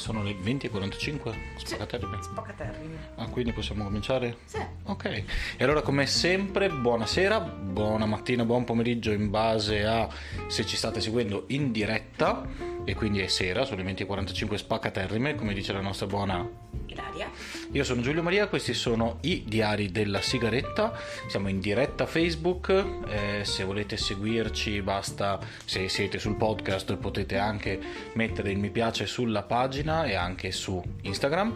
[0.00, 2.16] Sono le 20.45, spaccaterrimi.
[2.22, 2.96] Spaccaterrimi.
[3.16, 4.38] Ah, quindi possiamo cominciare?
[4.46, 4.56] Sì.
[4.84, 5.24] Ok, e
[5.62, 10.08] allora come sempre buonasera, buona mattina, buon pomeriggio in base a
[10.46, 12.48] se ci state seguendo in diretta
[12.86, 16.48] e quindi è sera, sono le 20.45 spaccaterrime, come dice la nostra buona
[16.86, 17.30] Ilaria.
[17.72, 20.92] Io sono Giulio Maria, questi sono i diari della sigaretta,
[21.28, 22.68] siamo in diretta Facebook,
[23.06, 27.78] eh, se volete seguirci basta, se siete sul podcast potete anche
[28.14, 31.54] mettere il mi piace sulla pagina e anche su Instagram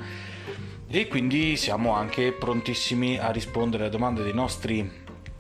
[0.86, 4.88] e quindi siamo anche prontissimi a rispondere alle domande dei nostri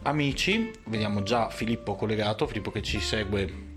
[0.02, 3.73] amici, vediamo già Filippo collegato, Filippo che ci segue.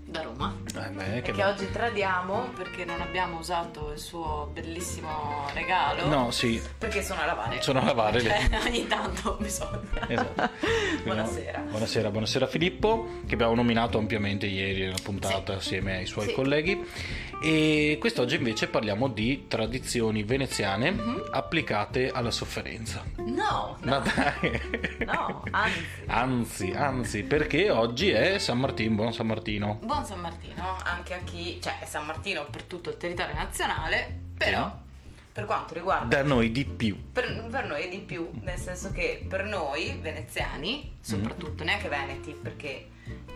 [0.88, 1.50] Eh beh, che bello.
[1.50, 6.06] oggi tradiamo perché non abbiamo usato il suo bellissimo regalo.
[6.06, 7.60] No, sì, Perché sono a lavare.
[7.60, 8.28] sono a lavare le...
[8.30, 9.80] Cioè, ogni tanto bisogna.
[10.08, 10.48] Esatto.
[11.04, 11.58] Buonasera.
[11.68, 16.32] Buonasera, buonasera Filippo, che abbiamo nominato ampiamente ieri nella puntata assieme ai suoi Sì.
[16.32, 16.86] colleghi.
[17.40, 21.28] E quest'oggi invece parliamo di tradizioni veneziane Mhm.
[21.30, 23.04] applicate alla sofferenza.
[23.18, 24.60] No, Ma no, dai.
[25.06, 25.84] no, anzi.
[26.08, 29.78] Anzi, anzi, perché oggi è San Martino, buon San Martino.
[29.82, 34.18] Buon San Martino anche a chi, cioè è San Martino per tutto il territorio nazionale,
[34.36, 34.74] però
[35.32, 36.96] per quanto riguarda Da noi di più.
[37.12, 42.88] per, per noi di più, nel senso che per noi veneziani, soprattutto neanche veneti, perché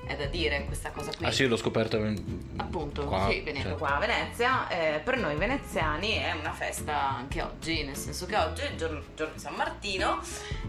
[0.06, 1.25] è da dire questa cosa qui.
[1.27, 1.97] Ah sì, l'ho scoperto.
[2.56, 3.78] Appunto, qua, sì, venendo cioè.
[3.78, 8.36] qua a Venezia, eh, per noi veneziani è una festa anche oggi, nel senso che
[8.36, 10.20] oggi, il giorno, il giorno di San Martino,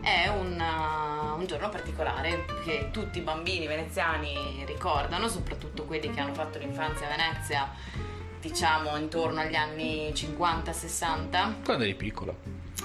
[0.02, 6.34] è una- un giorno particolare che tutti i bambini veneziani ricordano, soprattutto quelli che hanno
[6.34, 7.72] fatto l'infanzia a Venezia,
[8.40, 12.34] diciamo intorno agli anni 50-60 Quando eri piccola.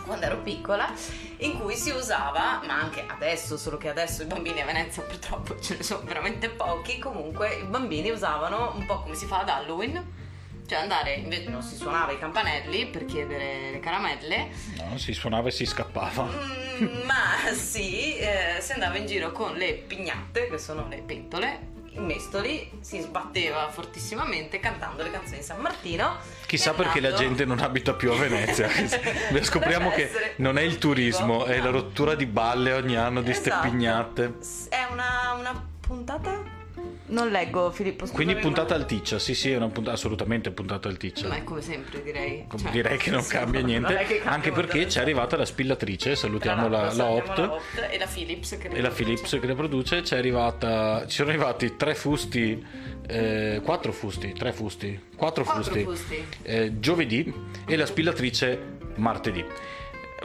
[0.06, 0.92] quando ero piccola,
[1.38, 5.58] in cui si usava, ma anche adesso, solo che adesso i bambini a Venezia purtroppo
[5.60, 9.48] ce ne sono veramente pochi, comunque i bambini usavano un po' come si fa ad
[9.48, 10.26] Halloween,
[10.66, 15.48] cioè andare, invece non si suonava i campanelli per chiedere le caramelle, No, si suonava
[15.48, 16.24] e si scappava.
[16.24, 21.76] mm, ma sì, eh, si andava in giro con le pignatte, che sono le pentole,
[21.92, 26.16] i mestoli, si sbatteva fortissimamente cantando le canzoni di San Martino.
[26.46, 28.68] Chissà perché la gente non abita più a Venezia.
[29.42, 33.68] Scopriamo che non è il turismo, è la rottura di balle ogni anno di Esatto.
[33.68, 34.34] pignate.
[34.68, 36.57] È una, una puntata?
[37.08, 38.80] Non leggo Filippo, scusami, Quindi puntata ma...
[38.82, 41.28] alticcia, sì sì, è una puntata assolutamente puntata alticcia.
[41.28, 42.46] Ma è come sempre direi.
[42.54, 45.44] Cioè, Direi che non sì, cambia niente, cambia anche perché la ci è arrivata la
[45.46, 49.38] spillatrice, salutiamo la, la Salutiamo Opt la Opt e la Philips che e la Philips
[49.40, 52.64] che le produce, ci è arrivata, ci sono arrivati tre fusti,
[53.06, 56.24] eh, quattro fusti, tre fusti, quattro, Quattro fusti, fusti.
[56.42, 57.32] eh, giovedì
[57.66, 59.44] e la spillatrice martedì.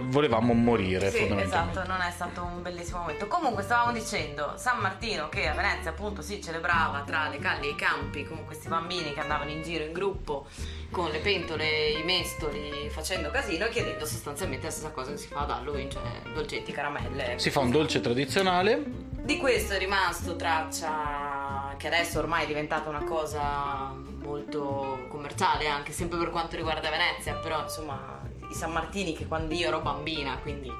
[0.02, 3.28] Volevamo morire Sì, esatto, non è stato un bellissimo momento.
[3.28, 7.72] Comunque stavamo dicendo San Martino che a Venezia appunto si celebrava tra le calli e
[7.72, 10.48] i campi con questi bambini che andavano in giro in gruppo
[10.90, 15.28] con le pentole, i mestoli, facendo casino e chiedendo sostanzialmente la stessa cosa che si
[15.28, 17.38] fa ad Halloween, cioè dolcetti, caramelle.
[17.38, 22.90] Si fa un dolce tradizionale, Di questo è rimasto traccia che adesso ormai è diventata
[22.90, 28.22] una cosa molto commerciale, anche sempre per quanto riguarda Venezia, però insomma
[28.54, 30.72] i San Martini che quando io ero bambina, quindi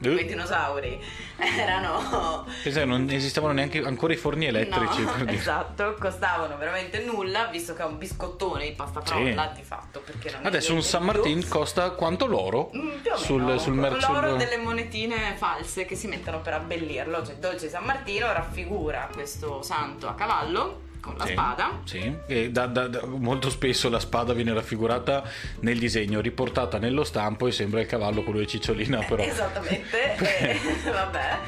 [0.00, 1.00] quei eh, dinosauri,
[1.36, 2.44] erano...
[2.62, 5.02] pensa che non esistevano neanche ancora i forni elettrici.
[5.02, 5.34] No, per dire.
[5.38, 10.02] esatto, costavano veramente nulla, visto che è un biscottone di pasta frolla di fatto,
[10.42, 11.12] Adesso un San più.
[11.12, 12.70] Martin costa quanto l'oro?
[12.76, 17.34] Mm, sul, sul con mer- l'oro delle monetine false che si mettono per abbellirlo cioè
[17.34, 21.80] il dolce San Martino raffigura questo santo a cavallo con la Sì, spada.
[21.84, 25.22] Sì, e da- da- da- molto spesso la spada viene raffigurata
[25.60, 29.22] nel disegno, riportata nello stampo e sembra il cavallo quello di Cicciolina, però.
[29.26, 30.16] esattamente.
[30.38, 30.58] E,
[30.90, 31.38] vabbè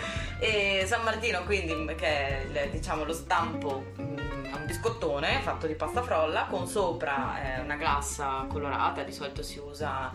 [0.40, 4.18] e San Martino quindi che è il- diciamo lo stampo mm,
[4.50, 9.42] è un biscottone fatto di pasta frolla con sopra eh, una glassa colorata di solito
[9.42, 10.10] si usa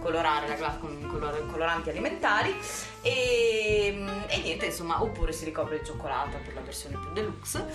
[0.00, 2.54] colorare la glassa con color- coloranti alimentari
[3.02, 7.66] e, mm, e niente insomma oppure si ricopre di cioccolata per la versione più deluxe.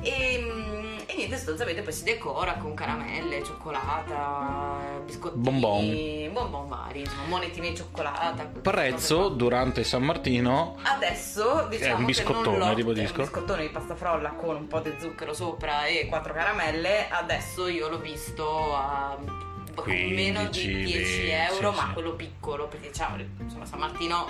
[0.00, 6.32] E, mm, e niente sostanzialmente poi si decora con caramelle cioccolata biscottini Bonbon.
[6.32, 10.76] bonbon vari insomma monetine di cioccolata Prezzo durante San Martino?
[10.82, 13.14] Adesso diciamo È un biscottone, ribadisco.
[13.14, 17.08] È un biscottone di pasta frolla con un po' di zucchero sopra e quattro caramelle.
[17.08, 21.92] Adesso io l'ho visto a boh, 15, meno di 10 euro, sì, ma sì.
[21.92, 24.28] quello piccolo, perché diciamo, insomma, San Martino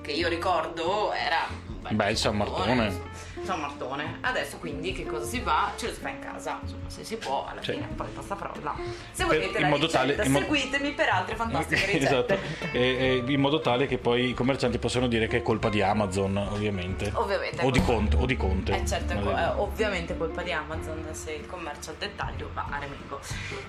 [0.00, 2.84] che io ricordo era un bel Beh, il San Martone.
[2.86, 3.08] insomma.
[3.44, 4.18] San Martone.
[4.20, 5.72] Adesso quindi che cosa si fa?
[5.76, 8.36] Ce lo si fa in casa, insomma, se si può, alla Cioè- fine poi pasta
[8.36, 8.74] frolla.
[9.10, 12.04] Se Per- volete in la modo ricetta, tale- in mo- seguitemi per altre fantastiche ricette.
[12.04, 12.38] esatto,
[12.72, 15.82] e, e in modo tale che poi i commercianti possano dire che è colpa di
[15.82, 17.10] Amazon, ovviamente.
[17.14, 17.64] Ovviamente.
[17.64, 18.16] O di Conte.
[18.16, 18.76] O di Conte.
[18.76, 23.20] Eh certo, è ovviamente colpa di Amazon se il commercio al dettaglio va a remengo.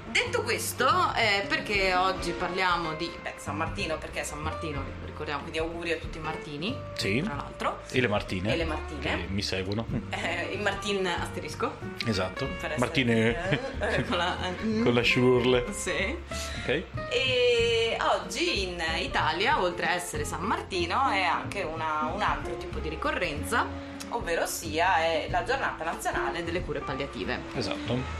[0.05, 3.97] Detto questo, eh, perché oggi parliamo di beh, San Martino?
[3.97, 7.21] Perché San Martino, ricordiamo, quindi auguri a tutti i Martini, Sì.
[7.21, 7.79] tra l'altro.
[7.91, 8.53] E le Martine.
[8.53, 8.99] E le Martine.
[9.01, 9.85] Che mi seguono.
[10.09, 11.71] Eh, il Martin asterisco.
[12.05, 12.47] Esatto.
[12.59, 14.35] essere- Martine eh, eh, con la,
[14.83, 15.65] con la shurle.
[15.71, 16.17] Sì.
[16.61, 16.83] Ok?
[17.11, 22.79] E oggi in Italia, oltre a essere San Martino, è anche una- un altro tipo
[22.79, 23.65] di ricorrenza,
[24.09, 27.39] ovvero sia è la giornata nazionale delle cure palliative.
[27.55, 28.19] Esatto.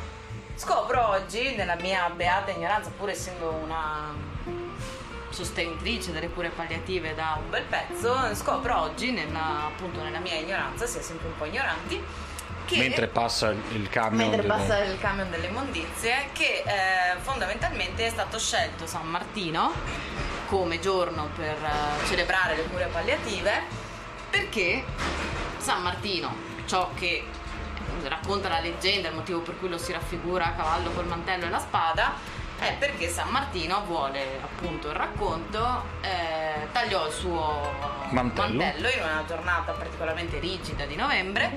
[0.56, 4.14] Scopro oggi, nella mia beata ignoranza, pur essendo una
[5.32, 10.86] sostenitrice delle cure palliative da un bel pezzo, scopro oggi, nella, appunto nella mia ignoranza,
[10.86, 12.04] si è sempre un po' ignoranti,
[12.66, 14.30] che Mentre passa il, camion.
[14.30, 19.74] mentre delle- passa il camion delle immondizie, che eh, fondamentalmente è stato scelto San Martino
[20.48, 23.64] come giorno per eh, celebrare le cure palliative,
[24.30, 24.84] perché
[25.58, 26.34] San Martino,
[26.66, 27.26] ciò che
[28.04, 31.50] racconta la leggenda, il motivo per cui lo si raffigura a cavallo col mantello e
[31.50, 32.14] la spada,
[32.62, 37.74] è perché San Martino vuole appunto il racconto, eh, tagliò il suo
[38.12, 38.88] Mantello.
[38.88, 41.52] in una giornata particolarmente rigida di novembre,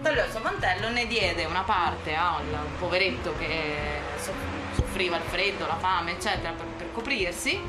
[0.00, 3.74] tagliò il suo mantello, ne diede una parte a un poveretto che
[4.16, 7.60] soff- soffriva il freddo, la fame, eccetera, per, per coprirsi.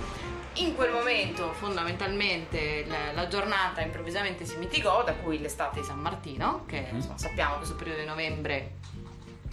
[0.57, 5.99] In quel momento fondamentalmente la, la giornata improvvisamente si mitigò, da cui l'estate di San
[5.99, 8.73] Martino, che insomma, sappiamo che questo periodo di novembre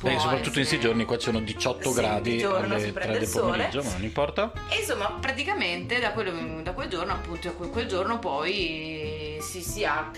[0.03, 3.25] Beh, soprattutto in questi giorni qua ci sono 18 Sì, gradi giorno alle prende 3
[3.25, 4.53] del pomeriggio, ma non importa.
[4.69, 9.63] E insomma, praticamente da, quello- da quel giorno, appunto, da quel, quel giorno poi si,
[9.63, 10.11] si ha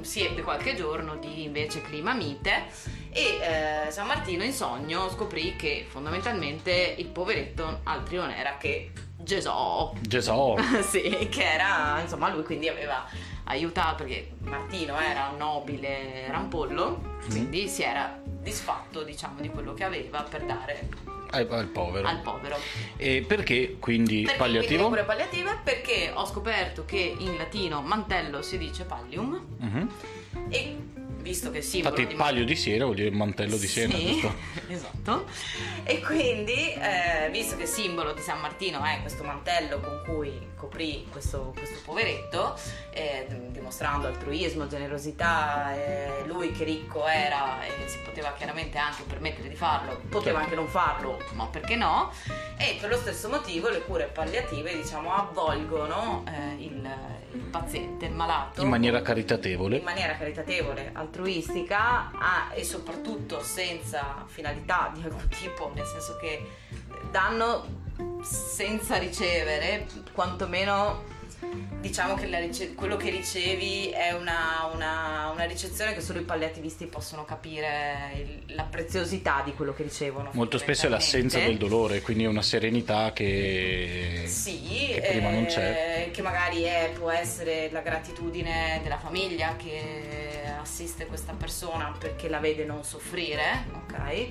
[0.00, 2.66] si ebbe qualche giorno di invece clima mite
[3.10, 3.38] e
[3.86, 9.50] eh, San Martino in sogno scoprì che fondamentalmente il poveretto altri non era che Gesù.
[10.00, 10.56] Gesù.
[10.88, 13.04] sì, che era, insomma, lui quindi aveva
[13.44, 18.20] aiutato perché Martino era un nobile rampollo, quindi si era
[18.50, 20.88] disfatto, diciamo, di quello che aveva per dare
[21.30, 22.06] al, al povero.
[22.06, 22.56] al povero.
[22.96, 24.86] E perché quindi Perché palliativo?
[24.86, 25.58] cure palliative?
[25.64, 29.90] Perché ho scoperto che in latino mantello si dice pallium Mhm.
[30.48, 30.76] e
[31.26, 34.34] visto che simbolo Infatti di paglio di siena vuol dire mantello di siena, Sì, giusto?
[34.68, 35.26] esatto.
[35.84, 40.54] E quindi, eh, visto che il simbolo di San Martino è questo mantello con cui
[40.56, 42.58] coprì questo, questo poveretto,
[42.90, 49.48] eh, dimostrando altruismo, generosità, eh, lui che ricco era e si poteva chiaramente anche permettere
[49.48, 50.38] di farlo, poteva Certo.
[50.38, 52.10] anche non farlo, ma perché no?
[52.56, 56.88] E per lo stesso motivo le cure palliative, diciamo, avvolgono eh, il,
[57.32, 59.76] il paziente, il malato In maniera caritatevole.
[59.78, 61.14] in maniera caritatevole, altruistica
[62.18, 66.44] ah, e soprattutto senza finalità di alcun tipo, nel senso che
[67.10, 67.84] danno
[68.22, 71.14] senza ricevere, quantomeno
[71.80, 76.86] diciamo che rice- quello che ricevi è una, una- una ricezione che solo i palliativisti
[76.86, 78.10] possono capire
[78.46, 80.30] il- la preziosità di quello che ricevono.
[80.32, 85.44] Molto spesso è l'assenza del dolore, quindi è una serenità che, Sì, che prima non
[85.46, 86.06] c'è.
[86.06, 92.28] eh, che magari è- può essere la gratitudine della famiglia che assiste questa persona perché
[92.28, 94.28] la vede non soffrire, ok?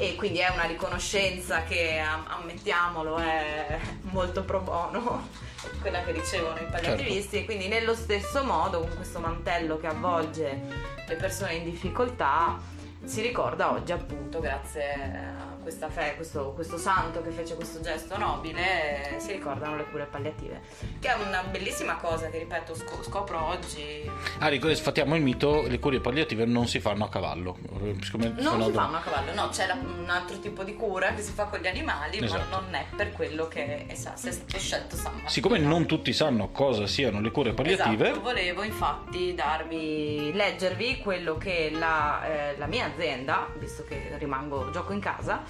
[0.00, 5.28] E quindi è una riconoscenza che, am- ammettiamolo, è molto pro bono,
[5.80, 7.20] quella che ricevono i palliativisti.
[7.20, 7.36] Certo.
[7.36, 10.60] E quindi nello stesso modo, con questo mantello che avvolge
[11.06, 12.58] le persone in difficoltà,
[13.04, 18.16] si ricorda oggi appunto grazie a questa fe, questo, questo santo che fece questo gesto
[18.16, 20.62] nobile, eh, si ricordano le cure palliative,
[20.98, 24.10] che è una bellissima cosa che ripeto sco- scopro oggi.
[24.38, 27.58] Ah, sfattiamo il mito, le cure palliative non si fanno a cavallo.
[27.82, 27.96] Eh,
[28.38, 31.20] Non si do- fanno a cavallo, no, c'è la- un altro tipo di cura che
[31.20, 32.44] si fa con gli animali, Esatto.
[32.50, 35.28] ma non è per quello che è, sa- se è stato scelto San Martino.
[35.28, 41.36] Siccome non tutti sanno cosa siano le cure palliative, Esatto, volevo infatti darvi, leggervi quello
[41.36, 45.42] che la, eh, la mia azienda, visto che rimango gioco in casa,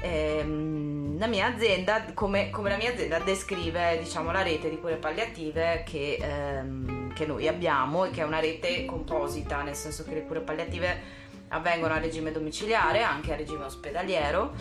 [0.00, 4.96] ehm, la mia azienda, come, come la mia azienda descrive diciamo, la rete di cure
[4.96, 10.14] palliative che, ehm, che noi abbiamo e che è una rete composita, nel senso che
[10.14, 14.52] le cure palliative avvengono a regime domiciliare, anche a regime ospedaliero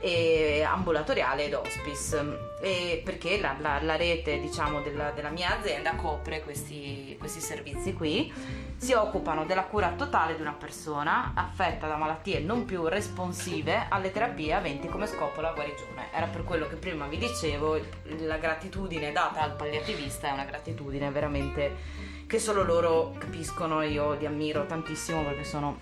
[0.00, 2.46] e ambulatoriale ed hospice.
[2.60, 7.92] E perché la, la- la rete diciamo della, della mia azienda copre questi, questi servizi
[7.92, 8.32] qui.
[8.76, 14.12] Si occupano della cura totale di una persona affetta da malattie non più responsive alle
[14.12, 16.12] terapie aventi come scopo la guarigione.
[16.12, 17.80] Era per quello che prima vi dicevo
[18.20, 24.26] la gratitudine data al palliativista è una gratitudine veramente che solo loro capiscono, io li
[24.26, 25.78] ammiro tantissimo perché sono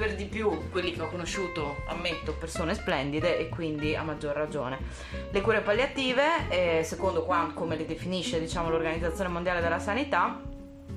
[0.00, 4.78] per di più quelli che ho conosciuto, ammetto, persone splendide e quindi a maggior ragione.
[5.30, 10.40] Le cure palliative, eh, secondo quanto, come le definisce diciamo, l'Organizzazione Mondiale della Sanità,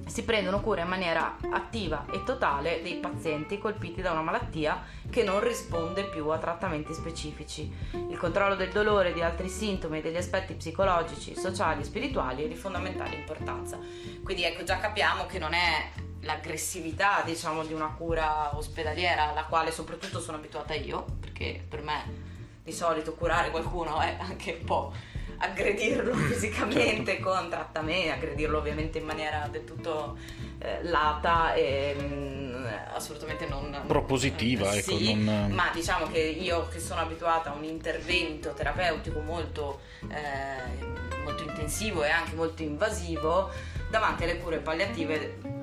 [0.06, 5.24] si prendono cura in maniera attiva e totale dei pazienti colpiti da una malattia che
[5.24, 7.70] non risponde più a trattamenti specifici.
[8.10, 12.46] Il controllo del dolore e di altri sintomi e degli aspetti psicologici, sociali e spirituali
[12.46, 13.78] è di fondamentale importanza.
[14.24, 15.92] Quindi ecco, già capiamo che non è
[16.24, 22.32] l'aggressività, diciamo, di una cura ospedaliera alla quale soprattutto sono abituata io, perché per me
[22.64, 24.94] di solito curare qualcuno è anche un po'
[25.38, 27.30] aggredirlo fisicamente certo.
[27.30, 30.18] con trattamenti, aggredirlo ovviamente in maniera del tutto
[30.60, 35.52] eh, lata e mh, mm, assolutamente non propositiva, eh, ecco, sì, non...
[35.52, 42.04] ma diciamo che io che sono abituata a un intervento terapeutico molto, eh, molto intensivo
[42.06, 43.50] e anche molto invasivo,
[43.90, 45.63] davanti alle cure palliative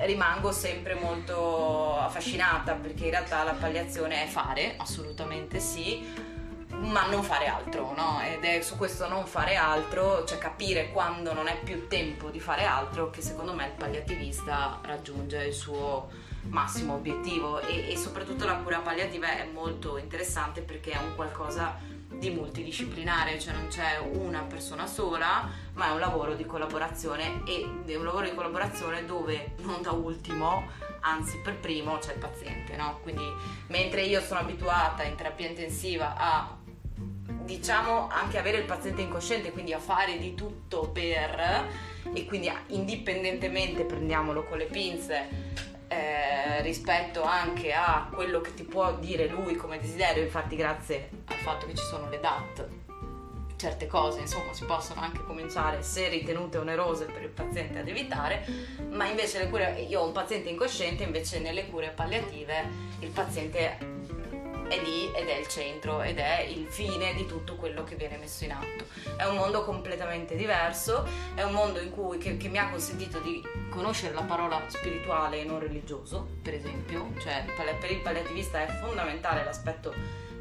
[0.00, 6.04] rimango sempre molto affascinata perché in realtà la palliazione è fare, assolutamente sì,
[6.68, 8.20] ma non fare altro, no?
[8.22, 12.40] Ed è su questo non fare altro, cioè capire quando non è più tempo di
[12.40, 16.08] fare altro, che secondo me il palliativista raggiunge il suo
[16.48, 21.76] massimo obiettivo e, e soprattutto la cura palliativa è molto interessante perché è un qualcosa
[22.18, 27.66] di multidisciplinare, cioè non c'è una persona sola, ma è un lavoro di collaborazione e
[27.86, 30.64] è un lavoro di collaborazione dove non da ultimo,
[31.00, 32.98] anzi per primo c'è il paziente, no?
[33.02, 33.24] Quindi
[33.68, 36.56] mentre io sono abituata in terapia intensiva a
[37.46, 43.84] diciamo anche avere il paziente incosciente, quindi a fare di tutto per e quindi indipendentemente
[43.84, 45.54] prendiamolo con le pinze
[45.88, 51.36] eh, rispetto anche a quello che ti può dire lui come desiderio, infatti grazie al
[51.36, 52.68] fatto che ci sono le DAT
[53.56, 58.44] certe cose insomma si possono anche cominciare se ritenute onerose per il paziente ad evitare
[58.90, 62.68] ma invece le cure io ho un paziente incosciente invece nelle cure palliative
[63.00, 63.95] il paziente
[64.68, 68.16] è lì ed è il centro ed è il fine di tutto quello che viene
[68.16, 68.84] messo in atto.
[69.16, 73.18] È un mondo completamente diverso, è un mondo in cui, che, che mi ha consentito
[73.20, 77.44] di conoscere la parola spirituale e non religioso, per esempio, cioè
[77.80, 79.92] per il palliativista è fondamentale l'aspetto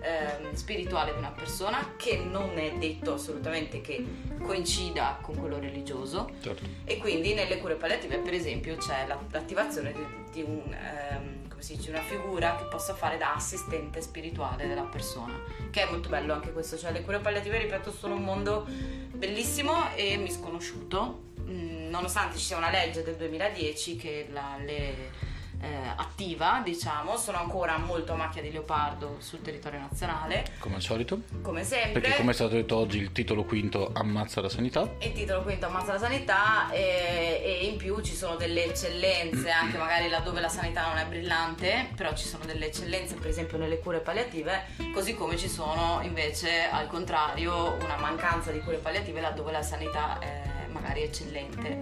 [0.05, 4.05] eh, spirituale di una persona che non è detto assolutamente che
[4.41, 6.63] coincida con quello religioso certo.
[6.84, 10.74] e quindi nelle cure palliative per esempio c'è l'attivazione di, di un...
[10.74, 15.39] Ehm, come si dice, una figura che possa fare da assistente spirituale della persona,
[15.71, 19.95] che è molto bello anche questo, cioè le cure palliative, ripeto, sono un mondo bellissimo
[19.95, 25.33] e misconosciuto, mm, nonostante ci sia una legge del 2010 che la, le
[25.65, 30.45] eh, attiva, diciamo, sono ancora molto a macchia di leopardo sul territorio nazionale.
[30.60, 31.22] Come al solito.
[31.41, 32.01] Come sempre.
[32.01, 34.88] Perché come è stato detto oggi il titolo quinto ammazza la sanità.
[35.00, 39.77] Il titolo quinto ammazza la sanità e, e in più ci sono delle eccellenze, anche
[39.77, 43.79] magari laddove la sanità non è brillante, però ci sono delle eccellenze per esempio nelle
[43.79, 49.51] cure palliative, così come ci sono invece al contrario una mancanza di cure palliative laddove
[49.51, 51.81] la sanità è magari eccellente.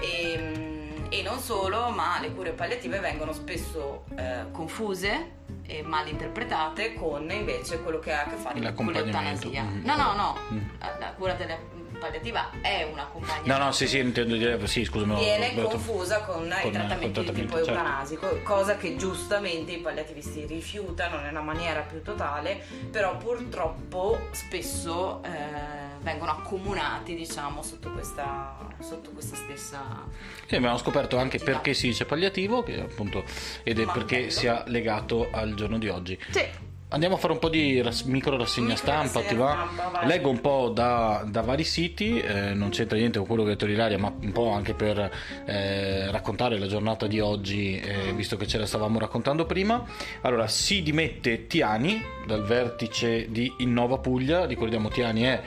[0.00, 0.77] E,
[1.08, 5.36] e non solo, ma le cure palliative vengono spesso eh, confuse
[5.66, 9.62] e mal interpretate con invece quello che ha a che fare con l'eutanasia.
[9.82, 10.58] No, no, no, mm.
[10.98, 11.58] la cura delle
[11.98, 13.58] palliativa è un accompagnamento.
[13.58, 15.16] No, no, sì, sì, intendo dire, sì, scusami.
[15.16, 17.70] Viene no, confusa con, con, i trattamenti di tipo certo.
[17.70, 25.88] eutanasico, cosa che giustamente i palliativisti rifiutano nella maniera più totale, però purtroppo spesso eh,
[26.00, 30.06] vengono accomunati, diciamo, sotto questa, sotto questa stessa...
[30.46, 33.24] Sì, abbiamo scoperto anche perché si dice palliativo, che appunto,
[33.62, 34.30] ed è Ma perché bello.
[34.30, 36.18] sia legato al giorno di oggi.
[36.30, 36.66] Sì.
[36.90, 39.68] Andiamo a fare un po' di ras- micro rassegna stampa, ti va?
[40.04, 43.52] Leggo un po' da, da vari siti, eh, non c'entra niente con quello che ha
[43.52, 44.98] detto Ilaria, ma un po' anche per
[45.44, 49.84] eh, raccontare la giornata di oggi, eh, visto che ce la stavamo raccontando prima.
[50.22, 55.42] Allora, si dimette Tiani dal vertice di Innova Puglia, ricordiamo Tiani è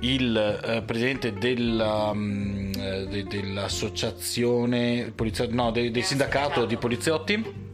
[0.00, 7.64] il eh, presidente della, um, de, dell'associazione polizia- no, de, del sindacato di poliziotti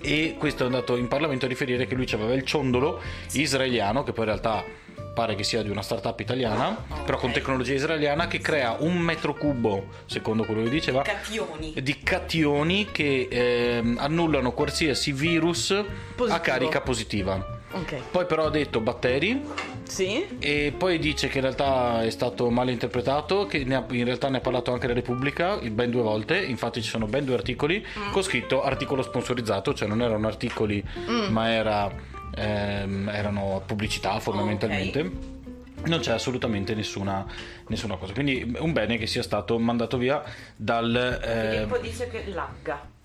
[0.00, 3.00] e questo è andato in Parlamento a riferire che lui aveva il ciondolo
[3.32, 4.64] israeliano che poi in realtà
[5.12, 7.04] pare che sia di una startup italiana, okay.
[7.04, 11.74] però con tecnologia israeliana che crea un metro cubo, secondo quello che diceva, cationi.
[11.82, 15.68] di cationi che eh, annullano qualsiasi virus
[16.14, 16.34] Positivo.
[16.34, 17.58] a carica positiva.
[17.72, 18.02] Okay.
[18.10, 19.42] Poi però ha detto batteri.
[19.84, 20.38] Sì.
[20.38, 24.38] E poi dice che in realtà è stato mal interpretato, che ha, in realtà ne
[24.38, 28.12] ha parlato anche la Repubblica ben due volte, infatti ci sono ben due articoli mm.
[28.12, 31.32] con scritto articolo sponsorizzato, cioè non erano articoli mm.
[31.32, 31.90] ma era,
[32.36, 35.00] ehm, erano pubblicità fondamentalmente.
[35.00, 35.38] Okay.
[35.86, 37.26] non c'è assolutamente nessuna,
[37.66, 38.12] nessuna, cosa.
[38.12, 40.22] Quindi un bene che sia stato mandato via
[40.54, 41.20] dal...
[41.22, 41.50] Eh...
[41.52, 42.98] Filippo dice che lagga.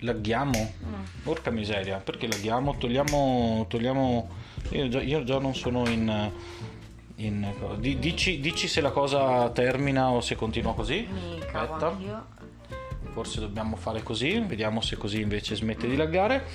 [0.00, 0.72] Laghiamo?
[0.84, 1.02] Mm.
[1.22, 2.76] Porca miseria, perché laghiamo?
[2.76, 3.66] Togliamo...
[3.68, 4.28] togliamo...
[4.70, 6.30] Io, già, io già non sono in...
[7.16, 7.52] in...
[7.78, 11.06] Dici, dici, se la cosa termina o se continua così.
[11.10, 12.38] Mica, Aspetta.
[13.12, 16.46] Forse dobbiamo fare così, vediamo se così invece smette di laggare.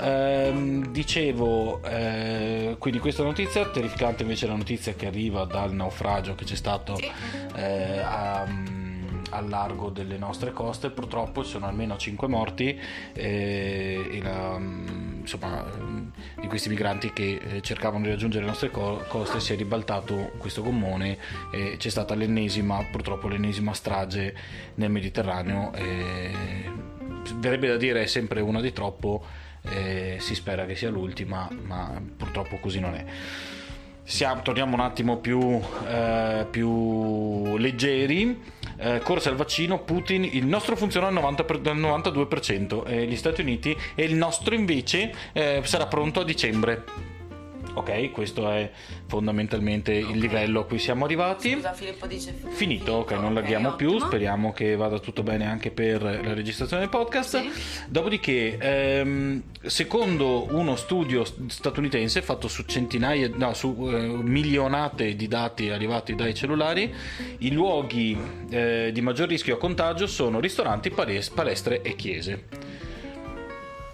[0.00, 6.44] Eh, dicevo, eh, quindi questa notizia, terrificante invece la notizia che arriva dal naufragio che
[6.44, 6.98] c'è stato
[7.54, 8.44] eh, a
[9.32, 10.90] al largo delle nostre coste.
[10.90, 12.78] Purtroppo ci sono almeno 5 morti
[13.12, 15.64] eh, e la, mm, insomma,
[16.40, 20.62] di questi migranti che eh, cercavano di raggiungere le nostre coste si è ribaltato questo
[20.62, 21.18] gommone
[21.50, 24.34] e c'è stata l'ennesima, purtroppo l'ennesima strage
[24.74, 25.70] nel Mediterraneo.
[27.36, 29.24] Verrebbe da dire è sempre una di troppo,
[29.62, 33.04] eh, si spera che sia l'ultima, ma purtroppo così non è.
[34.04, 38.42] Siamo, torniamo un attimo più, eh, più leggeri.
[38.82, 43.40] Eh, corsa al vaccino, Putin, il nostro funziona al 90 per, 92%, eh, gli Stati
[43.40, 47.11] Uniti e il nostro invece eh, sarà pronto a dicembre.
[47.74, 48.70] Ok, questo è
[49.06, 50.12] fondamentalmente okay.
[50.12, 51.52] il livello a cui siamo arrivati.
[51.52, 52.56] Scusa, Filippo dice finito.
[52.56, 53.98] finito ok, non laghiamo okay, più.
[53.98, 57.40] Speriamo che vada tutto bene anche per la registrazione del podcast.
[57.40, 57.50] Sì.
[57.88, 65.70] Dopodiché, ehm, secondo uno studio statunitense fatto su centinaia, no, su eh, milionate di dati
[65.70, 66.92] arrivati dai cellulari,
[67.38, 68.18] i luoghi
[68.50, 72.71] eh, di maggior rischio a contagio sono ristoranti, palestre e chiese.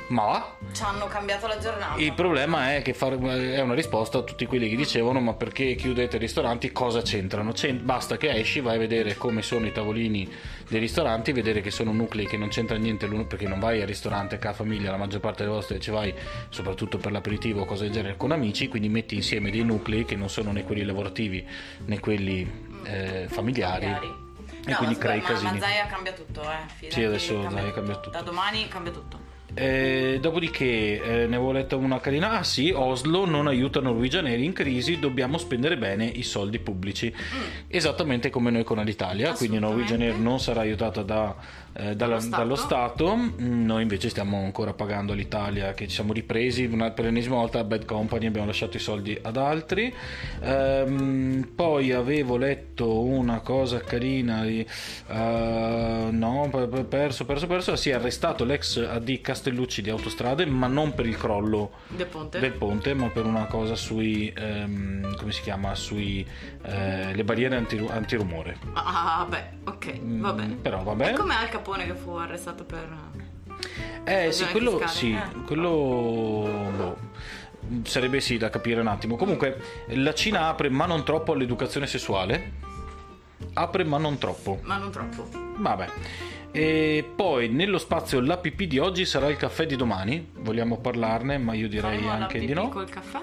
[0.08, 2.00] Ma ci hanno cambiato la giornata.
[2.00, 5.74] Il problema è che far, è una risposta a tutti quelli che dicevano: Ma perché
[5.74, 6.72] chiudete i ristoranti?
[6.72, 7.52] Cosa c'entrano?
[7.52, 10.30] C'ent- basta che esci, vai a vedere come sono i tavolini
[10.68, 13.86] dei ristoranti, vedere che sono nuclei che non c'entra niente l'uno, perché non vai al
[13.86, 16.14] ristorante a famiglia, la maggior parte delle volte ci vai
[16.48, 20.16] soprattutto per l'aperitivo o cose del genere con amici, quindi metti insieme dei nuclei che
[20.16, 21.46] non sono né quelli lavorativi
[21.84, 22.50] né quelli
[22.84, 23.84] eh, familiari.
[23.84, 24.26] familiari.
[24.64, 25.52] E no, quindi crei casini.
[25.52, 26.68] Ma Zaia cambia tutto, eh.
[26.76, 28.10] Fidati, sì, adesso Zaia cambia tutto.
[28.10, 29.27] Da domani cambia tutto.
[29.58, 32.30] Eh, dopodiché eh, ne avevo letto una carina.
[32.30, 37.12] Ah sì, Oslo non aiuta Norwegian Air in crisi, dobbiamo spendere bene i soldi pubblici.
[37.12, 37.66] Mm.
[37.66, 41.34] Esattamente come noi con l'Italia, quindi Norwegian Air non sarà aiutata da
[41.78, 42.42] eh, dalla, Stato.
[42.42, 43.16] dallo Stato.
[43.16, 47.60] Mm, noi invece stiamo ancora pagando all'Italia che ci siamo ripresi una, per l'ennesima volta
[47.60, 49.94] a Bad Company, abbiamo lasciato i soldi ad altri.
[50.40, 54.66] Ehm, poi avevo letto una cosa carina di,
[55.08, 55.14] uh,
[56.10, 56.50] no,
[56.88, 61.16] perso, perso, perso, si è arrestato l'ex AD Castellucci di Autostrade, ma non per il
[61.16, 66.26] crollo del ponte, del ponte ma per una cosa sui, um, come si chiama, sui
[66.62, 68.56] uh, le barriere anti, antirumore.
[68.72, 70.44] Ah, beh, ok, vabbè.
[70.44, 71.10] Mm, però vabbè.
[71.10, 72.88] E come Al Capone che fu arrestato per...
[74.04, 75.42] Eh sì, quello, sì, eh.
[75.44, 76.96] quello boh,
[77.82, 79.16] sarebbe sì da capire un attimo.
[79.16, 82.52] Comunque la Cina apre ma non troppo all'educazione sessuale.
[83.54, 84.60] Apre ma non troppo.
[84.62, 85.28] Ma non troppo.
[85.58, 85.88] Vabbè.
[86.50, 90.30] E poi nello spazio l'APP di oggi sarà il caffè di domani.
[90.38, 92.68] Vogliamo parlarne, ma io direi Faremo anche di no.
[92.68, 93.20] col caffè?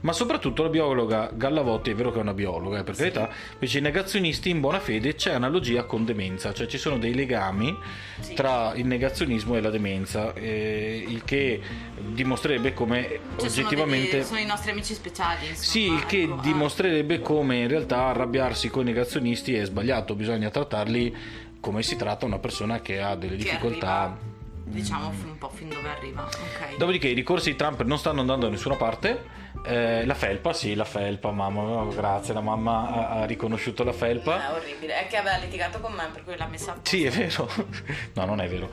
[0.00, 3.02] Ma soprattutto la biologa Gallavotti, è vero che è una biologa, eh, per sì.
[3.02, 7.14] carità, invece i negazionisti in buona fede c'è analogia con demenza, cioè ci sono dei
[7.14, 7.76] legami
[8.20, 8.34] sì.
[8.34, 11.60] tra il negazionismo e la demenza, eh, il che
[11.96, 14.08] dimostrerebbe come cioè oggettivamente...
[14.08, 15.46] Sono, degli, sono, i nostri amici speciali.
[15.48, 16.40] Insomma, sì, il che ecco, ah.
[16.40, 17.20] dimostrerebbe ah.
[17.20, 22.38] come in realtà arrabbiarsi con i negazionisti è sbagliato, bisogna trattarli come si tratta una
[22.38, 24.00] persona che ha delle che difficoltà.
[24.02, 24.33] Arriva,
[24.64, 26.22] diciamo un po' fin dove arriva.
[26.22, 26.76] Okay.
[26.76, 30.74] Dopodiché i ricorsi di Trump non stanno andando da nessuna parte eh, la felpa, sì,
[30.74, 34.50] la felpa, mamma, oh, grazie, la mamma ha, ha, riconosciuto la felpa.
[34.50, 36.90] È orribile, è che aveva litigato con me per cui l'ha messa a posto.
[36.90, 37.48] Sì, è vero.
[38.12, 38.68] no, non è vero.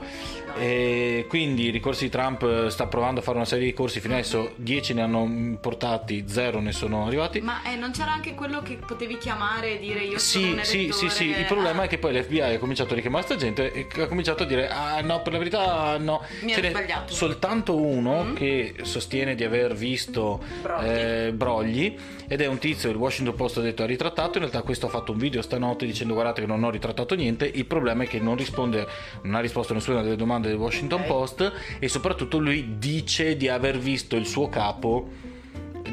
[0.46, 0.54] No.
[0.56, 4.00] E quindi i ricorsi di Trump eh, sta provando a fare una serie di corsi,
[4.00, 7.40] fino adesso 10 ne hanno portati, 0 ne sono arrivati.
[7.40, 10.90] Ma eh, non c'era anche quello che potevi chiamare e dire io sì, sono Sì,
[10.92, 11.84] sì, sì, il problema ah.
[11.84, 14.68] è che poi l'FBI ha cominciato a richiamare questa gente e ha cominciato a dire
[14.68, 16.22] ah no, per la verità no.
[16.42, 17.12] Mi Ce sbagliato.
[17.12, 18.34] Soltanto uno mm.
[18.34, 20.88] che sostiene di aver visto Brogli.
[20.88, 24.62] Eh, brogli ed è un tizio il Washington Post ha detto ha ritrattato in realtà
[24.62, 28.04] questo ha fatto un video stanotte dicendo guardate che non ho ritrattato niente il problema
[28.04, 28.86] è che non risponde
[29.22, 31.10] non ha risposto a nessuna delle domande del Washington okay.
[31.10, 35.10] Post e soprattutto lui dice di aver visto il suo capo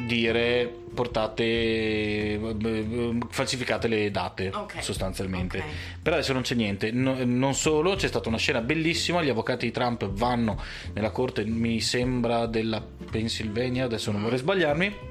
[0.06, 4.82] dire portate eh, falsificate le date okay.
[4.82, 5.70] sostanzialmente okay.
[6.02, 9.66] per adesso non c'è niente no, non solo c'è stata una scena bellissima gli avvocati
[9.66, 10.60] di Trump vanno
[10.92, 15.08] nella corte mi sembra della Pennsylvania adesso non vorrei sbagliarmi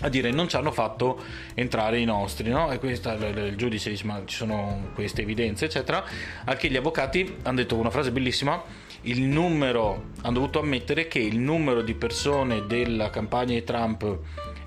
[0.00, 1.22] a dire non ci hanno fatto
[1.54, 2.70] entrare i nostri, no?
[2.70, 6.04] E questa, il giudice dice ma ci sono queste evidenze, eccetera.
[6.44, 8.62] Anche gli avvocati hanno detto una frase bellissima,
[9.04, 14.18] il numero, hanno dovuto ammettere che il numero di persone della campagna di Trump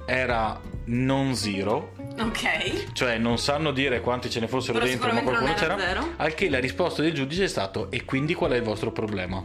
[0.06, 1.94] era non zero.
[2.20, 2.94] Ok.
[2.94, 5.78] Cioè non sanno dire quanti ce ne fossero Però dentro, ma qualcuno c'era.
[5.78, 6.14] zero.
[6.18, 9.44] Al che la risposta del giudice è stato e quindi qual è il vostro problema?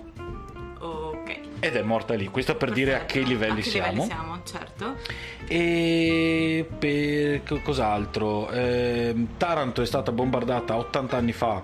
[1.65, 2.27] Ed è morta lì.
[2.27, 3.29] Questo per dire a che Perfetto.
[3.29, 3.91] livelli a che siamo.
[3.93, 4.97] livelli siamo, certo.
[5.47, 8.51] E per co- cos'altro?
[8.51, 11.63] Ehm, Taranto è stata bombardata 80 anni fa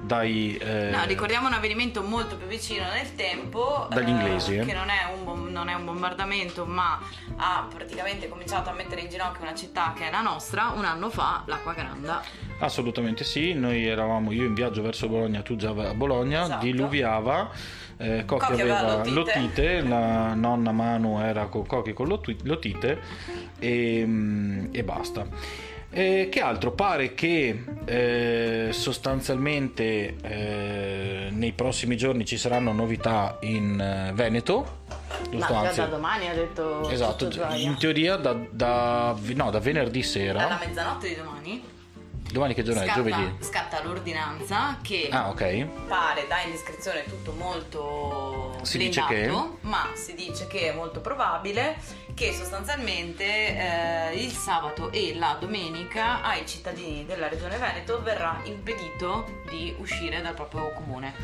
[0.00, 0.90] dai eh, Mm.
[0.92, 3.86] No, ricordiamo un avvenimento molto più vicino nel tempo.
[3.90, 4.64] Dagli eh, inglesi, eh.
[4.64, 6.98] Che non è, un non è un bombardamento, ma
[7.36, 11.10] ha praticamente cominciato a mettere in ginocchio una città che è la nostra un anno
[11.10, 12.22] fa, l'Acqua Granda.
[12.58, 16.64] Assolutamente sì, noi eravamo io in viaggio verso Bologna, tu già a Bologna, Esatto.
[16.64, 17.50] diluviava,
[17.98, 19.80] eh, Cocchi Cocchi aveva aveva l'otite.
[19.82, 22.98] la nonna Manu era con Cocchi con l'oti- l'otite
[23.58, 25.26] e, mm, e basta.
[25.90, 26.72] Eh, che altro?
[26.72, 34.76] Pare che eh, sostanzialmente eh, nei prossimi giorni ci saranno novità in eh, Veneto.
[35.30, 35.52] Giusto?
[35.54, 36.88] Ma da domani ha detto.
[36.90, 40.44] esatto, in teoria da, da- no, da venerdì sera.
[40.44, 41.76] Alla mezzanotte di domani
[42.30, 42.92] Domani che giorno è?
[42.92, 43.36] Giovedì.
[43.40, 45.66] scatta l'ordinanza che Ah, ok.
[45.86, 51.76] pare da indiscrezione tutto molto Si dice blindato, ma si dice che è molto probabile
[52.14, 59.24] che sostanzialmente eh, il sabato e la domenica ai cittadini della regione Veneto verrà impedito
[59.48, 61.14] di uscire dal proprio comune.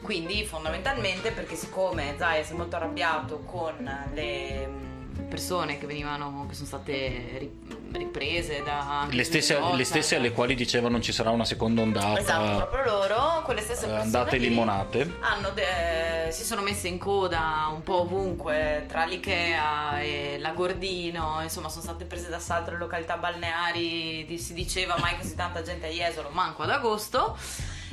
[0.00, 3.74] Quindi fondamentalmente perché siccome Zaia si è molto arrabbiato con
[4.12, 7.50] le mm, persone che venivano che sono state
[7.96, 12.18] riprese da Le stesse, le stesse alle quali dicevano ci sarà una seconda ondata.
[12.18, 15.12] Esatto, proprio loro, quelle stesse eh, persone andate limonate.
[15.54, 21.68] de- si sono messe in coda un po' ovunque tra l'Ikea e la Gordino, insomma
[21.68, 25.90] sono state prese d'assalto le località balneari, di- si diceva mai così tanta gente a
[25.90, 27.36] Jesolo, manco ad agosto.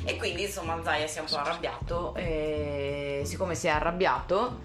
[0.06, 4.60] E quindi insomma Zaia si è un po' arrabbiato e siccome si è arrabbiato,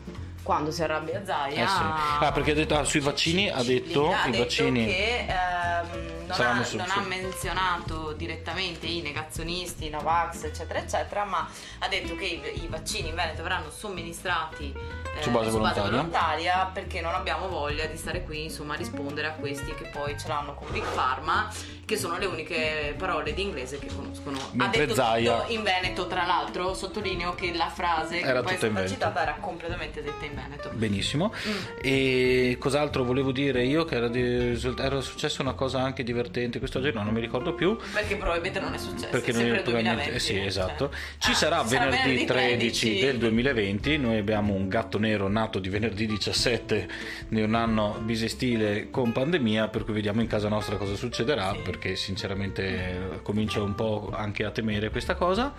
[0.50, 1.64] quando si arrabbia Zaia...
[1.64, 1.84] Eh sì.
[2.26, 6.09] Ah, perché ha detto- ah, sui vaccini ha detto, ha i detto vaccini che ehm,
[6.38, 11.48] non, ha, su- non su- ha menzionato direttamente i negazionisti, i Novax, eccetera, eccetera, ma
[11.80, 15.90] ha detto che i, i vaccini in Veneto verranno somministrati eh, Su base volontaria.
[15.90, 20.18] volontaria perché non abbiamo voglia di stare qui insomma a rispondere a questi che poi
[20.20, 21.52] ce l'hanno con Big Pharma
[21.86, 25.64] che sono le uniche parole di inglese che conoscono Mentre ha detto Zaia- tutto in
[25.64, 30.26] Veneto tra l'altro sottolineo che la frase Era che poi è citata era completamente detta
[30.26, 31.34] in Veneto Benissimo.
[31.48, 31.58] Mm.
[31.82, 33.86] E cos'altro volevo dire io?
[33.86, 37.78] Che era, di- era successa una cosa anche divertente quest'oggi, no, non mi ricordo più.
[37.94, 39.08] Perché probabilmente non è successo.
[39.10, 40.90] Perché è sempre probabilmente 2020, eh sì, eh, esatto.
[40.90, 41.00] cioè.
[41.20, 43.98] Ci Ah, sarà sarà venerdì 13 13 del 2020.
[43.98, 46.88] Noi abbiamo un gatto nero nato di venerdì 17
[47.30, 51.60] di un anno bisestile con pandemia, per cui vediamo in casa nostra cosa succederà, Sì.
[51.60, 55.54] perché sinceramente eh, comincio un po' anche a temere questa cosa.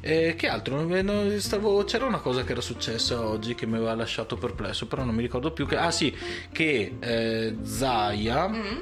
[0.00, 0.76] Eh, che altro?
[0.82, 4.86] Non- non- stavo- c'era una cosa che era successa oggi che mi aveva lasciato perplesso,
[4.86, 6.14] però non mi ricordo più che ah sì,
[6.52, 8.76] che eh, Zaya Mm.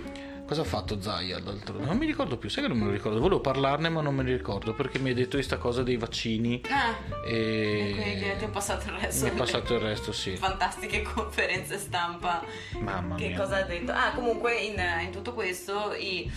[0.46, 1.78] Cosa ha fatto Zaya l'altro?
[1.82, 3.18] Non mi ricordo più, sai che non me lo ricordo.
[3.20, 6.60] Volevo parlarne, ma non me ne ricordo perché mi hai detto questa cosa dei vaccini
[6.68, 6.94] Ah,
[7.26, 7.92] e.
[7.94, 9.24] quindi che ti ho passato il resto.
[9.24, 10.36] Mi è passato il resto, sì.
[10.36, 12.44] Fantastiche conferenze stampa.
[12.80, 13.38] Mamma che mia.
[13.38, 13.92] cosa ha detto?
[13.92, 16.30] Ah, comunque in, in tutto questo i.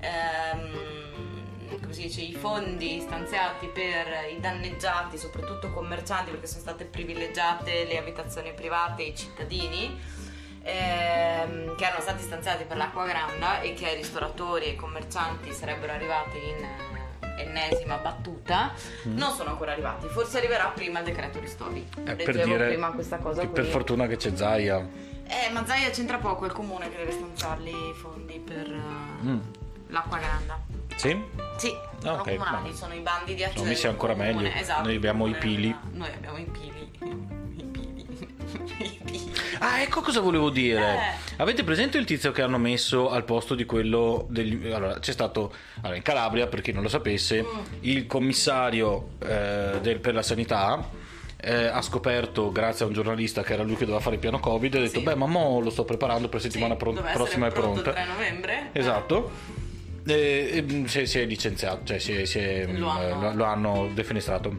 [0.00, 1.00] ehm,
[1.80, 7.84] come si dice, i fondi stanziati per i danneggiati, soprattutto commercianti, perché sono state privilegiate
[7.86, 9.98] le abitazioni private e i cittadini,
[10.62, 15.92] ehm, che erano stati stanziati per l'acqua granda e che ai ristoratori e commercianti sarebbero
[15.92, 18.72] arrivati in eh, ennesima battuta,
[19.04, 20.06] non sono ancora arrivati.
[20.08, 21.86] Forse arriverà prima il decreto ristori.
[22.00, 22.08] Mm.
[22.08, 24.86] Eh, per dire prima questa cosa per fortuna che c'è Zaya.
[25.26, 28.80] Eh, ma Zaia c'entra poco, è il comune che deve stanziarli i fondi per eh,
[29.24, 29.38] Mm.
[29.88, 30.60] l'acqua granda.
[30.96, 31.20] Sì?
[31.56, 32.74] Sì, sono ok, comunali, vabbè.
[32.74, 33.58] sono i bandi di accesso.
[33.58, 34.48] Sono messi ancora meglio.
[34.48, 35.74] Esatto, Noi abbiamo i pili.
[35.92, 36.90] Noi abbiamo i pili.
[39.58, 40.80] Ah, ecco cosa volevo dire.
[40.80, 41.34] Eh.
[41.36, 44.70] Avete presente il tizio che hanno messo al posto di quello degli...
[44.70, 47.58] Allora, c'è stato allora, in Calabria, per chi non lo sapesse, Mm.
[47.80, 50.88] il commissario eh, del- per la sanità
[51.44, 54.38] eh, ha scoperto, grazie a un giornalista che era lui che doveva fare il piano
[54.40, 55.04] Covid, ha detto, Sì.
[55.04, 58.00] beh, ma mo lo sto preparando per settimana Sì, pro- prossima è pronto pronta.
[58.00, 58.68] il 3 novembre.
[58.72, 59.30] Esatto.
[60.06, 63.34] E, e, si, è, si è licenziato, cioè si è- si è- Lo hanno- lo-
[63.34, 64.56] lo hanno defenestrato.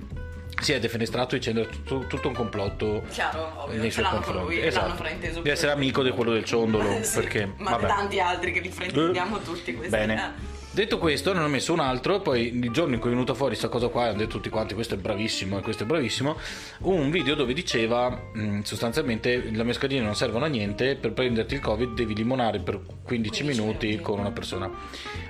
[0.64, 4.42] Si è defenestrato dicendo tutto, tutto un complotto Chiaro, ovvio, nei suoi confronti.
[4.56, 4.96] lui, Esatto.
[4.96, 5.42] frainteso.
[5.42, 7.00] Di essere amico di quello del ciondolo.
[7.04, 7.88] Sì, perché, ma vabbè.
[7.88, 9.90] tanti altri che li fraintendiamo tutti questi.
[9.96, 10.62] Bene.
[10.74, 10.76] Eh.
[10.76, 12.20] Detto questo, ne ho messo un altro.
[12.22, 14.74] Poi il giorno in cui è venuta fuori questa cosa qua, hanno detto tutti quanti:
[14.74, 16.38] Questo è bravissimo e questo è bravissimo.
[16.80, 20.96] Un video dove diceva mh, sostanzialmente le mascherine non servono a niente.
[20.96, 24.70] Per prenderti il COVID devi limonare per 15, 15 minuti, con una persona.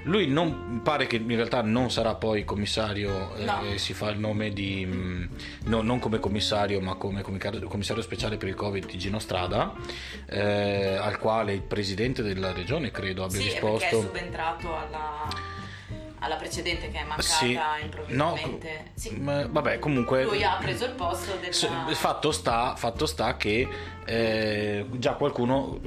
[0.03, 3.61] Lui non pare che in realtà non sarà poi commissario, eh, No.
[3.75, 5.29] si fa il nome di mh,
[5.65, 9.73] no, non come commissario, ma come commissario speciale per il Covid di Gino Strada,
[10.29, 13.85] eh, al quale il presidente della regione credo abbia Sì, risposto.
[13.85, 15.27] è subentrato alla,
[16.23, 18.91] alla precedente che è mancata Sì, no, improvvisamente.
[18.93, 19.15] Sì.
[19.19, 20.23] ma- vabbè, comunque.
[20.23, 21.53] Lui ha preso il posto del...
[21.53, 23.67] S- Fatto sta, fatto sta che
[24.05, 25.79] eh, già qualcuno,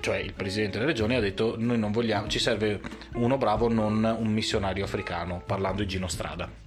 [0.00, 2.80] cioè il presidente della regione, ha detto: Noi non vogliamo, ci serve
[3.14, 6.66] uno bravo, non un missionario africano, parlando di Gino Strada.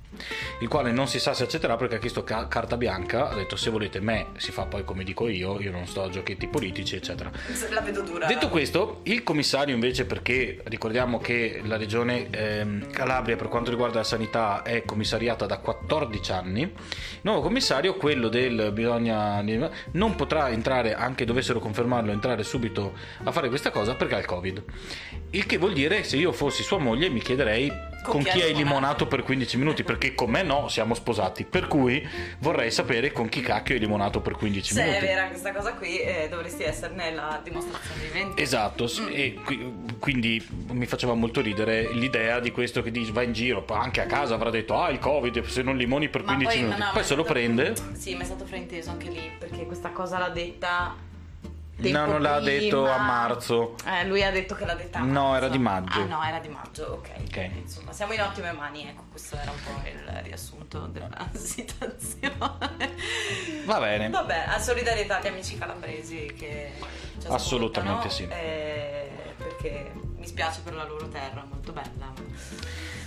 [0.60, 3.29] Il quale non si sa se accetterà perché ha chiesto ca- carta bianca.
[3.29, 6.10] Ha detto: Se volete me, si fa poi come dico io, io non sto a
[6.10, 7.31] giochetti politici, eccetera.
[7.69, 8.27] La vedo dura.
[8.27, 13.99] Detto questo, il commissario invece, perché ricordiamo che la regione ehm, Calabria per quanto riguarda
[13.99, 16.71] la sanità è commissariata da 14 anni, il
[17.21, 19.41] nuovo commissario, quello del bisogna
[19.91, 24.25] non potrà entrare, anche dovessero confermarlo, entrare subito a fare questa cosa perché ha il
[24.25, 24.63] Covid.
[25.31, 27.71] Il che vuol dire, se io fossi sua moglie, mi chiederei
[28.03, 31.43] con, chi hai limonato per 15 minuti, perché con me no, siamo sposati.
[31.45, 32.07] Per cui
[32.39, 34.97] vorrei sapere con chi cacchio hai limonato per 15 Se minuti.
[34.97, 38.41] è vera questa cosa qui, eh, dovresti esserne la dimostrazione vivente.
[38.41, 43.21] Esatto, s- e qui- quindi mi faceva molto ridere l'idea di questo che dice va
[43.21, 46.33] in giro, anche a casa avrà detto ah il covid se non limoni per Ma
[46.35, 48.89] 15 poi, minuti, no, no, poi se lo stato- prende, Sì, ma è stato frainteso
[48.89, 50.95] anche lì, perché questa cosa l'ha detta...
[51.77, 52.49] no non l'ha prima.
[52.60, 55.36] detto a marzo, Eh, lui ha detto che l'ha detta a No, marzo.
[55.38, 55.99] era di maggio.
[56.01, 57.10] Ah no, era di maggio, ok.
[57.25, 57.49] Ok.
[57.55, 62.36] Insomma, siamo in ottime mani, ecco, questo era un po' il riassunto della situazione.
[63.65, 66.71] va bene, Vabbè, a solidarietà agli amici calabresi che
[67.19, 68.27] ci Assolutamente sì.
[68.29, 71.89] eh, perché mi spiace per la loro terra, molto bella.
[71.97, 72.13] ma-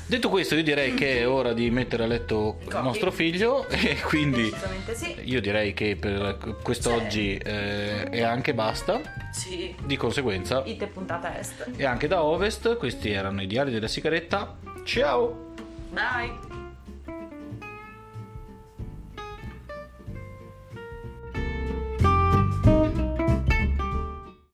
[0.06, 3.96] detto questo io direi che è ora di mettere a letto il nostro figlio e
[4.04, 4.52] quindi
[4.92, 5.16] sì.
[5.24, 9.00] io direi che per quest'oggi eh, è anche basta,
[9.32, 9.74] Sì.
[9.84, 11.68] di conseguenza Ite puntata est.
[11.76, 15.52] e anche da Ovest questi erano i diari della sigaretta, ciao!
[15.90, 16.53] Bye.